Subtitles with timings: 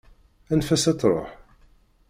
[0.51, 1.29] Anef-as ad truḥ!